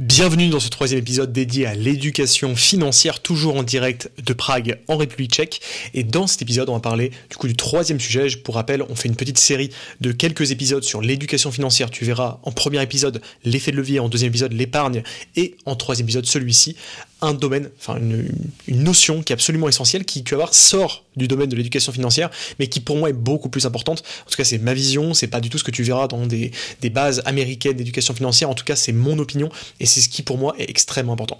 [0.00, 4.96] Bienvenue dans ce troisième épisode dédié à l'éducation financière, toujours en direct de Prague en
[4.96, 5.60] République tchèque.
[5.92, 8.28] Et dans cet épisode, on va parler du coup du troisième sujet.
[8.42, 9.68] Pour rappel, on fait une petite série
[10.00, 11.90] de quelques épisodes sur l'éducation financière.
[11.90, 15.02] Tu verras en premier épisode l'effet de levier, en deuxième épisode l'épargne
[15.36, 16.76] et en troisième épisode celui-ci
[17.22, 18.28] un domaine, enfin une,
[18.68, 22.68] notion qui est absolument essentielle, qui, qui avoir sort du domaine de l'éducation financière, mais
[22.68, 24.02] qui pour moi est beaucoup plus importante.
[24.26, 26.26] En tout cas, c'est ma vision, c'est pas du tout ce que tu verras dans
[26.26, 28.48] des, des bases américaines d'éducation financière.
[28.48, 29.50] En tout cas, c'est mon opinion
[29.80, 31.38] et c'est ce qui pour moi est extrêmement important.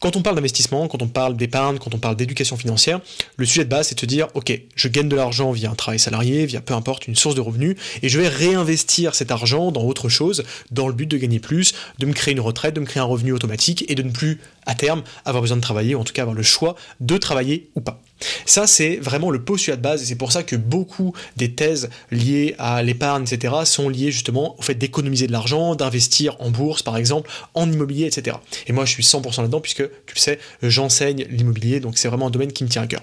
[0.00, 3.00] Quand on parle d'investissement, quand on parle d'épargne, quand on parle d'éducation financière,
[3.36, 5.74] le sujet de base c'est de se dire ok, je gagne de l'argent via un
[5.74, 9.72] travail salarié, via peu importe une source de revenus, et je vais réinvestir cet argent
[9.72, 12.80] dans autre chose, dans le but de gagner plus, de me créer une retraite, de
[12.80, 15.94] me créer un revenu automatique et de ne plus à terme avoir besoin de travailler,
[15.94, 18.00] ou en tout cas avoir le choix de travailler ou pas.
[18.46, 21.90] Ça, c'est vraiment le postulat de base, et c'est pour ça que beaucoup des thèses
[22.10, 26.82] liées à l'épargne, etc., sont liées justement au fait d'économiser de l'argent, d'investir en bourse,
[26.82, 28.36] par exemple, en immobilier, etc.
[28.66, 32.28] Et moi, je suis 100% là-dedans, puisque, tu le sais, j'enseigne l'immobilier, donc c'est vraiment
[32.28, 33.02] un domaine qui me tient à cœur.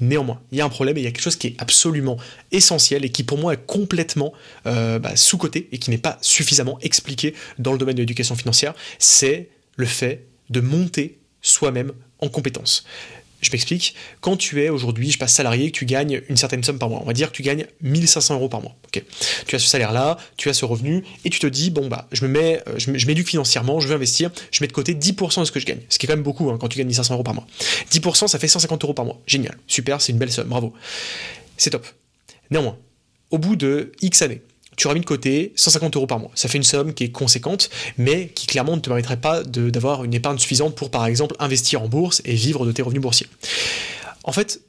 [0.00, 2.16] Néanmoins, il y a un problème et il y a quelque chose qui est absolument
[2.52, 4.32] essentiel et qui pour moi est complètement
[4.66, 8.74] euh, bah, sous-coté et qui n'est pas suffisamment expliqué dans le domaine de l'éducation financière,
[8.98, 12.84] c'est le fait de monter soi-même en compétences.
[13.40, 13.94] Je m'explique.
[14.20, 17.00] Quand tu es aujourd'hui, je passe salarié, que tu gagnes une certaine somme par mois,
[17.02, 18.74] on va dire que tu gagnes 1500 euros par mois.
[18.90, 22.24] Tu as ce salaire-là, tu as ce revenu, et tu te dis bon bah je
[22.24, 25.44] me mets, euh, je m'éduque financièrement, je veux investir, je mets de côté 10% de
[25.44, 27.14] ce que je gagne, ce qui est quand même beaucoup hein, quand tu gagnes 1500
[27.14, 27.46] euros par mois.
[27.92, 29.20] 10% ça fait 150 euros par mois.
[29.26, 30.72] Génial, super, c'est une belle somme, bravo.
[31.56, 31.86] C'est top.
[32.50, 32.76] Néanmoins,
[33.30, 34.42] au bout de X années,
[34.78, 36.30] tu auras mis de côté 150 euros par mois.
[36.34, 40.04] Ça fait une somme qui est conséquente, mais qui clairement ne te permettrait pas d'avoir
[40.04, 43.26] une épargne suffisante pour, par exemple, investir en bourse et vivre de tes revenus boursiers.
[44.22, 44.60] En fait,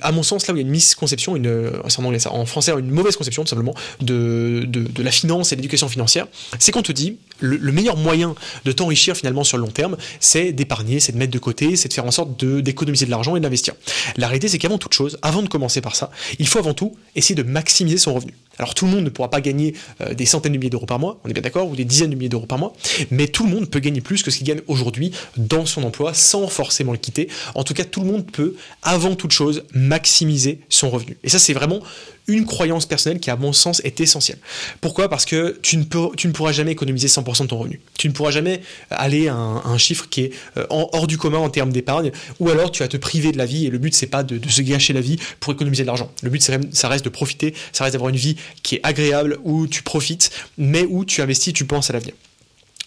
[0.00, 2.32] à mon sens, là où il y a une misconception, une, euh, en anglais ça,
[2.32, 6.26] en français, une mauvaise conception tout simplement de, de, la finance et de l'éducation financière,
[6.58, 10.52] c'est qu'on te dit le, meilleur moyen de t'enrichir finalement sur le long terme, c'est
[10.52, 13.40] d'épargner, c'est de mettre de côté, c'est de faire en sorte d'économiser de, l'argent et
[13.40, 13.74] d'investir.
[14.16, 16.96] La réalité, c'est qu'avant toute chose, avant de commencer par ça, il faut avant tout
[17.14, 18.34] essayer de maximiser son revenu.
[18.58, 20.98] Alors tout le monde ne pourra pas gagner euh, des centaines de milliers d'euros par
[20.98, 22.72] mois, on est bien d'accord, ou des dizaines de milliers d'euros par mois,
[23.10, 26.12] mais tout le monde peut gagner plus que ce qu'il gagne aujourd'hui dans son emploi
[26.14, 27.28] sans forcément le quitter.
[27.54, 31.16] En tout cas, tout le monde peut, avant toute chose, maximiser son revenu.
[31.22, 31.80] Et ça, c'est vraiment
[32.28, 34.38] une croyance personnelle qui, à mon sens, est essentielle.
[34.80, 35.08] Pourquoi?
[35.08, 37.80] Parce que tu ne, pourras jamais économiser 100% de ton revenu.
[37.98, 41.50] Tu ne pourras jamais aller à un, chiffre qui est euh, hors du commun en
[41.50, 44.06] termes d'épargne, ou alors tu vas te priver de la vie, et le but, c'est
[44.06, 46.10] pas de, se gâcher la vie pour économiser de l'argent.
[46.22, 49.66] Le but, ça reste de profiter, ça reste d'avoir une vie qui est agréable, où
[49.66, 52.14] tu profites, mais où tu investis, tu penses à l'avenir.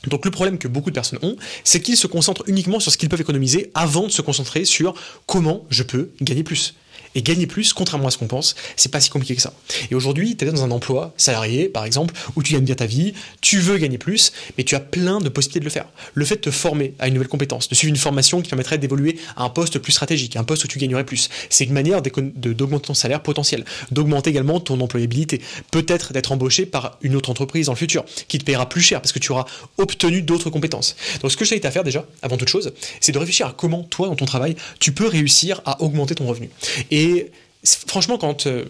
[0.08, 2.98] Donc le problème que beaucoup de personnes ont, c'est qu'ils se concentrent uniquement sur ce
[2.98, 4.96] qu'ils peuvent économiser avant de se concentrer sur
[5.28, 6.76] comment je peux gagner plus.
[7.16, 9.54] Et gagner plus, contrairement à ce qu'on pense, c'est pas si compliqué que ça.
[9.90, 12.86] Et aujourd'hui, tu es dans un emploi salarié, par exemple, où tu gagnes bien ta
[12.86, 15.86] vie, tu veux gagner plus, mais tu as plein de possibilités de le faire.
[16.14, 18.78] Le fait de te former à une nouvelle compétence, de suivre une formation qui permettrait
[18.78, 22.02] d'évoluer à un poste plus stratégique, un poste où tu gagnerais plus, c'est une manière
[22.02, 25.42] d'augmenter ton salaire potentiel, d'augmenter également ton employabilité,
[25.72, 29.02] peut-être d'être embauché par une autre entreprise dans le futur, qui te paiera plus cher
[29.02, 29.46] parce que tu auras
[29.78, 30.96] obtenu d'autres compétences.
[31.22, 33.54] Donc ce que je t'invite à faire déjà, avant toute chose, c'est de réfléchir à
[33.56, 36.50] comment toi, dans ton travail, tu peux réussir à augmenter ton revenu.
[36.90, 37.32] Et et
[37.64, 38.66] franchement, quand, euh,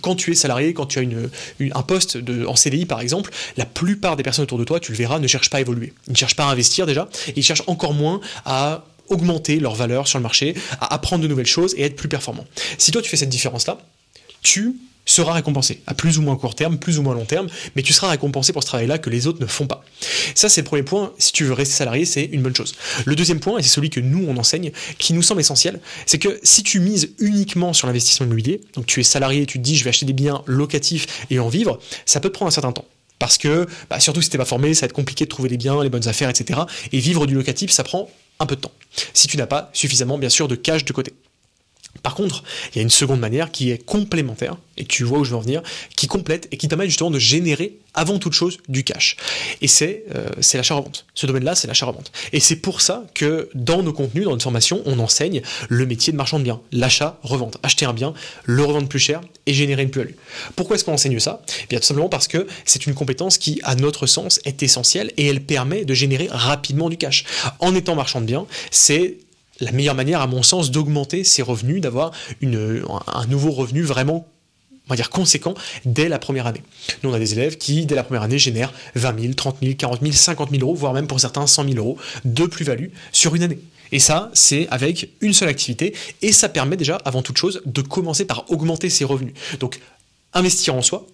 [0.00, 1.02] quand tu es salarié, quand tu as
[1.72, 4.98] un poste en CDI par exemple, la plupart des personnes autour de toi, tu le
[4.98, 5.92] verras, ne cherchent pas à évoluer.
[6.08, 10.08] Ils ne cherchent pas à investir déjà, ils cherchent encore moins à augmenter leur valeur
[10.08, 12.44] sur le marché, à apprendre de nouvelles choses et être plus performant.
[12.76, 13.78] Si toi tu fais cette différence-là,
[14.42, 14.74] tu
[15.06, 17.92] sera récompensé, à plus ou moins court terme, plus ou moins long terme, mais tu
[17.92, 19.84] seras récompensé pour ce travail-là que les autres ne font pas.
[20.34, 22.74] Ça, c'est le premier point, si tu veux rester salarié, c'est une bonne chose.
[23.04, 26.18] Le deuxième point, et c'est celui que nous, on enseigne, qui nous semble essentiel, c'est
[26.18, 29.76] que si tu mises uniquement sur l'investissement immobilier, donc tu es salarié, tu te dis
[29.76, 32.84] je vais acheter des biens locatifs et en vivre, ça peut prendre un certain temps.
[33.18, 35.56] Parce que, bah, surtout si t'es pas formé, ça va être compliqué de trouver des
[35.56, 36.60] biens, les bonnes affaires, etc.
[36.92, 38.72] Et vivre du locatif, ça prend un peu de temps.
[39.14, 41.14] Si tu n'as pas suffisamment, bien sûr, de cash de côté.
[42.02, 42.42] Par contre,
[42.72, 45.36] il y a une seconde manière qui est complémentaire, et tu vois où je veux
[45.36, 45.62] en venir,
[45.96, 49.16] qui complète et qui permet justement de générer avant toute chose du cash.
[49.62, 51.06] Et c'est euh, l'achat-revente.
[51.14, 52.12] Ce domaine-là, c'est l'achat-revente.
[52.32, 56.12] Et c'est pour ça que dans nos contenus, dans notre formation, on enseigne le métier
[56.12, 57.56] de marchand de biens, l'achat-revente.
[57.62, 58.12] Acheter un bien,
[58.44, 60.14] le revendre plus cher et générer une plus-value.
[60.54, 61.42] Pourquoi est-ce qu'on enseigne ça?
[61.64, 65.12] Eh Bien tout simplement parce que c'est une compétence qui, à notre sens, est essentielle
[65.16, 67.24] et elle permet de générer rapidement du cash.
[67.60, 69.16] En étant marchand de biens, c'est
[69.60, 72.12] la meilleure manière, à mon sens, d'augmenter ses revenus, d'avoir
[72.42, 74.26] un nouveau revenu vraiment
[74.86, 75.54] on va dire conséquent
[75.84, 76.62] dès la première année.
[77.02, 79.74] Nous, on a des élèves qui, dès la première année, génèrent 20 000, 30 000,
[79.76, 83.34] 40 000, 50 000 euros, voire même pour certains 100 000 euros de plus-value sur
[83.34, 83.58] une année.
[83.92, 87.82] Et ça, c'est avec une seule activité, et ça permet déjà, avant toute chose, de
[87.82, 89.34] commencer par augmenter ses revenus.
[89.60, 89.80] Donc,
[90.34, 91.06] investir en soi,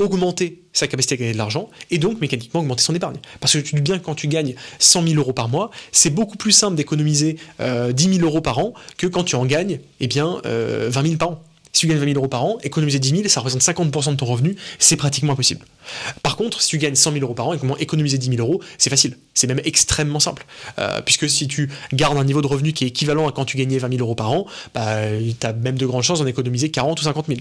[0.00, 3.16] augmenter sa capacité à gagner de l'argent et donc mécaniquement augmenter son épargne.
[3.40, 6.10] Parce que tu dis bien que quand tu gagnes 100 000 euros par mois, c'est
[6.10, 10.06] beaucoup plus simple d'économiser 10 000 euros par an que quand tu en gagnes eh
[10.06, 11.42] bien, 20 000 par an.
[11.72, 14.16] Si tu gagnes 20 000 euros par an, économiser 10 000, ça représente 50% de
[14.16, 15.64] ton revenu, c'est pratiquement impossible.
[16.22, 18.90] Par contre, si tu gagnes 100 000 euros par an économiser 10 000 euros, c'est
[18.90, 19.16] facile.
[19.34, 20.44] C'est même extrêmement simple.
[20.78, 23.56] Euh, puisque si tu gardes un niveau de revenu qui est équivalent à quand tu
[23.56, 24.96] gagnais 20 000 euros par an, bah,
[25.40, 27.38] tu as même de grandes chances d'en économiser 40 ou 50 000.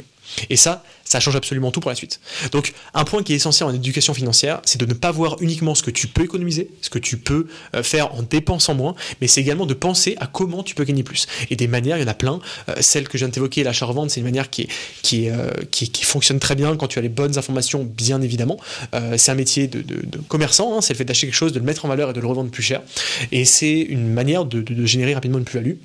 [0.50, 2.20] Et ça, ça change absolument tout pour la suite.
[2.52, 5.74] Donc, un point qui est essentiel en éducation financière, c'est de ne pas voir uniquement
[5.74, 9.28] ce que tu peux économiser, ce que tu peux euh, faire en dépensant moins, mais
[9.28, 11.28] c'est également de penser à comment tu peux gagner plus.
[11.50, 12.40] Et des manières, il y en a plein.
[12.70, 14.68] Euh, celle que je viens de t'évoquer, l'achat-revente, c'est une manière qui,
[15.02, 15.30] qui,
[16.04, 18.58] fonctionne très bien quand tu as les bonnes informations, bien évidemment.
[19.18, 19.84] c'est un métier de,
[20.28, 22.20] commerçant, hein, c'est le fait d'acheter quelque chose, de le mettre en valeur et de
[22.20, 22.82] le revendre plus cher.
[23.32, 25.76] Et c'est une manière de générer rapidement une plus-value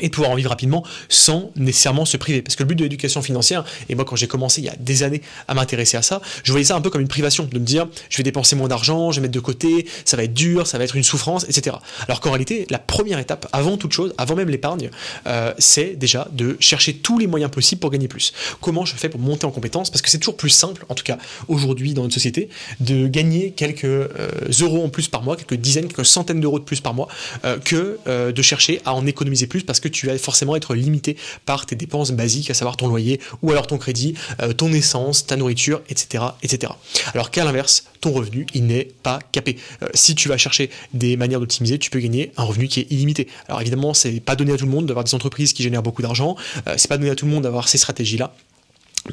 [0.00, 2.42] et de pouvoir en vivre rapidement sans nécessairement se priver.
[2.42, 4.76] Parce que le but de l'éducation financière, et moi quand j'ai commencé il y a
[4.78, 7.58] des années à m'intéresser à ça, je voyais ça un peu comme une privation, de
[7.58, 10.34] me dire je vais dépenser moins d'argent, je vais mettre de côté, ça va être
[10.34, 11.76] dur, ça va être une souffrance, etc.
[12.06, 14.90] Alors qu'en réalité, la première étape, avant toute chose, avant même l'épargne,
[15.26, 18.32] euh, c'est déjà de chercher tous les moyens possibles pour gagner plus.
[18.60, 21.04] Comment je fais pour monter en compétence Parce que c'est toujours plus simple, en tout
[21.04, 22.48] cas aujourd'hui dans notre société,
[22.80, 24.28] de gagner quelques euh,
[24.60, 27.08] euros en plus par mois, quelques dizaines, quelques centaines d'euros de plus par mois,
[27.44, 31.16] euh, que de chercher à en économiser plus parce que tu vas forcément être limité
[31.44, 35.26] par tes dépenses basiques, à savoir ton loyer ou alors ton crédit, euh, ton essence,
[35.26, 36.72] ta nourriture, etc., etc.
[37.14, 39.56] Alors qu'à l'inverse, ton revenu, il n'est pas capé.
[39.82, 42.86] Euh, si tu vas chercher des manières d'optimiser, tu peux gagner un revenu qui est
[42.90, 43.28] illimité.
[43.48, 46.02] Alors évidemment, c'est pas donné à tout le monde d'avoir des entreprises qui génèrent beaucoup
[46.02, 46.36] d'argent,
[46.66, 48.34] euh, c'est pas donné à tout le monde d'avoir ces stratégies-là.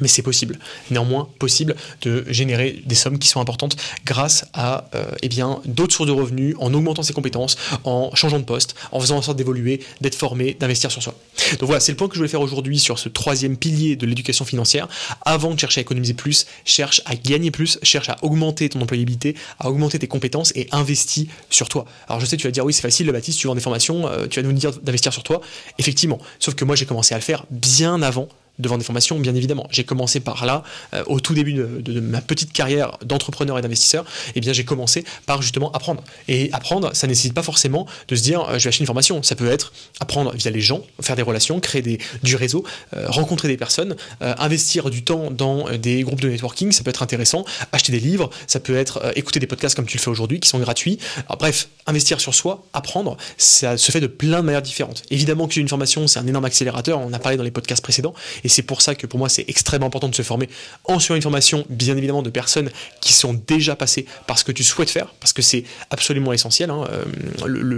[0.00, 0.58] Mais c'est possible,
[0.90, 5.28] néanmoins possible de générer des sommes qui sont importantes grâce à euh, eh
[5.66, 9.22] d'autres sources de revenus, en augmentant ses compétences, en changeant de poste, en faisant en
[9.22, 11.14] sorte d'évoluer, d'être formé, d'investir sur soi.
[11.58, 14.06] Donc voilà, c'est le point que je voulais faire aujourd'hui sur ce troisième pilier de
[14.06, 14.88] l'éducation financière.
[15.24, 19.34] Avant de chercher à économiser plus, cherche à gagner plus, cherche à augmenter ton employabilité,
[19.58, 21.84] à augmenter tes compétences et investis sur toi.
[22.08, 24.08] Alors je sais, tu vas dire oui, c'est facile, le Baptiste, tu vends des formations,
[24.08, 25.40] euh, tu vas nous dire d'investir sur toi.
[25.78, 28.28] Effectivement, sauf que moi j'ai commencé à le faire bien avant
[28.58, 29.66] devant des formations, bien évidemment.
[29.70, 30.62] J'ai commencé par là,
[30.94, 34.04] euh, au tout début de, ma petite carrière d'entrepreneur et d'investisseur,
[34.34, 36.02] eh bien j'ai commencé par justement apprendre.
[36.28, 39.22] Et apprendre, ça nécessite pas forcément de se dire euh, je vais acheter une formation.
[39.22, 42.64] Ça peut être apprendre via les gens, faire des relations, créer des, du réseau,
[42.96, 47.02] euh, rencontrer des personnes, investir du temps dans des groupes de networking, ça peut être
[47.02, 50.40] intéressant, acheter des livres, ça peut être écouter des podcasts comme tu le fais aujourd'hui,
[50.40, 50.98] qui sont gratuits.
[51.38, 55.02] bref, investir sur soi, apprendre, ça se fait de plein de manières différentes.
[55.10, 58.14] Évidemment que une formation, c'est un énorme accélérateur, on a parlé dans les podcasts précédents,
[58.44, 60.48] et c'est pour ça que pour moi c'est extrêmement important de se former
[60.84, 62.70] en suivant une formation, bien évidemment, de personnes
[63.00, 66.70] qui sont déjà passées par ce que tu souhaites faire, parce que c'est absolument essentiel.
[66.70, 66.86] Hein.
[66.90, 67.04] Euh,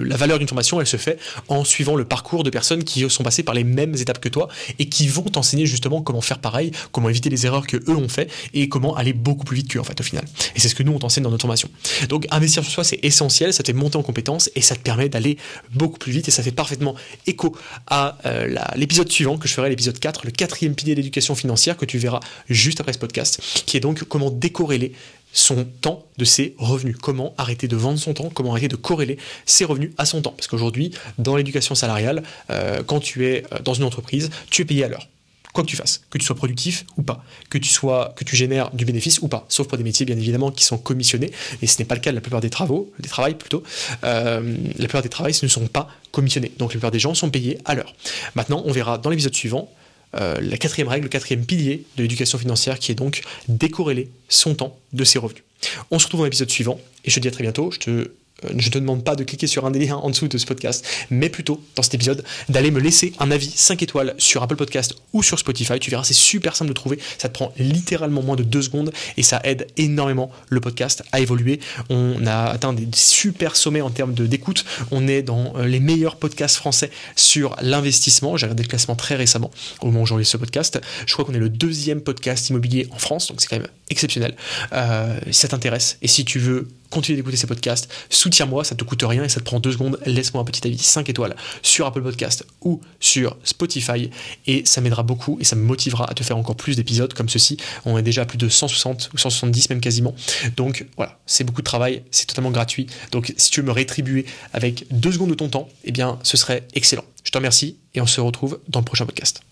[0.04, 1.18] la valeur d'une formation, elle se fait
[1.48, 4.48] en suivant le parcours de personnes qui sont passées par les mêmes étapes que toi
[4.78, 8.08] et qui vont t'enseigner justement comment faire pareil, comment éviter les erreurs que eux ont
[8.08, 10.24] fait et comment aller beaucoup plus vite qu'eux en fait au final.
[10.54, 11.68] Et c'est ce que nous on t'enseigne dans notre formation.
[12.08, 14.80] Donc investir sur soi c'est essentiel, ça te fait monter en compétences et ça te
[14.80, 15.38] permet d'aller
[15.74, 16.94] beaucoup plus vite et ça fait parfaitement
[17.26, 21.34] écho à euh, l'épisode suivant que je ferai, l'épisode 4, le 4 quatrième pilier d'éducation
[21.34, 24.92] financière que tu verras juste après ce podcast, qui est donc comment décorréler
[25.34, 26.96] son temps de ses revenus.
[26.96, 30.32] Comment arrêter de vendre son temps, comment arrêter de corréler ses revenus à son temps.
[30.32, 34.64] Parce qu'aujourd'hui, dans l'éducation salariale, euh, quand tu es euh, dans une entreprise, tu es
[34.64, 35.08] payé à l'heure
[35.52, 38.36] quoi que tu fasses, que tu sois productif ou pas, que tu sois, que tu
[38.36, 41.30] génères du bénéfice ou pas, sauf pour des métiers bien évidemment qui sont commissionnés,
[41.62, 43.62] et ce n'est pas le cas de la plupart des travaux, des travails plutôt.
[44.04, 47.30] Euh, la plupart des travails ne sont pas commissionnés, donc la plupart des gens sont
[47.30, 47.94] payés à l'heure.
[48.34, 49.70] Maintenant, on verra dans l'épisode suivant
[50.14, 54.54] euh, la quatrième règle, le quatrième pilier de l'éducation financière qui est donc décorréler son
[54.54, 55.42] temps de ses revenus.
[55.90, 57.70] On se retrouve dans l'épisode suivant et je te dis à très bientôt.
[57.70, 58.10] Je te
[58.42, 60.44] je ne te demande pas de cliquer sur un des liens en dessous de ce
[60.44, 64.56] podcast, mais plutôt, dans cet épisode, d'aller me laisser un avis 5 étoiles sur Apple
[64.56, 65.78] Podcast ou sur Spotify.
[65.78, 66.98] Tu verras, c'est super simple de trouver.
[67.18, 71.20] Ça te prend littéralement moins de 2 secondes et ça aide énormément le podcast à
[71.20, 71.60] évoluer.
[71.88, 74.64] On a atteint des super sommets en termes d'écoute.
[74.90, 78.36] On est dans euh, les meilleurs podcasts français sur l'investissement.
[78.36, 79.50] J'ai regardé le classement très récemment
[79.80, 80.80] au moment où j'enregistre ce podcast.
[81.06, 84.36] Je crois qu'on est le deuxième podcast immobilier en France, donc c'est quand même exceptionnel.
[84.72, 89.02] Euh, ça t'intéresse et si tu veux continuer d'écouter ces podcasts, soutiens-moi, ça te coûte
[89.02, 89.98] rien et ça te prend deux secondes.
[90.06, 94.10] Laisse-moi un petit avis 5 étoiles sur Apple Podcast ou sur Spotify
[94.46, 97.28] et ça m'aidera beaucoup et ça me motivera à te faire encore plus d'épisodes comme
[97.28, 97.56] ceci.
[97.84, 100.14] On est déjà à plus de 160 ou 170 même quasiment.
[100.56, 102.86] Donc voilà, c'est beaucoup de travail, c'est totalement gratuit.
[103.12, 106.36] Donc si tu veux me rétribuer avec deux secondes de ton temps, eh bien ce
[106.36, 107.04] serait excellent.
[107.24, 109.42] Je te remercie et on se retrouve dans le prochain podcast.